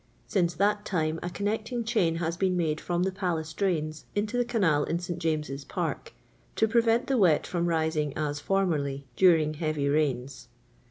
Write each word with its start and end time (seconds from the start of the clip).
Since 0.25 0.55
that 0.55 0.83
time 0.83 1.19
a 1.21 1.29
con 1.29 1.45
necting 1.45 1.85
chain 1.85 2.15
has 2.15 2.35
been 2.35 2.57
made 2.57 2.81
from 2.81 3.03
the 3.03 3.11
Pala« 3.11 3.45
drains 3.55 4.05
into 4.15 4.35
the 4.35 4.43
canal 4.43 4.83
in 4.83 4.97
St. 4.97 5.19
James's 5.19 5.63
park, 5.63 6.13
to 6.55 6.67
prevent 6.67 7.05
the 7.05 7.19
wet 7.19 7.45
from 7.45 7.67
rising 7.67 8.17
as 8.17 8.39
formerly 8.39 9.05
during 9.15 9.53
heavy 9.53 9.87
rains. 9.87 10.47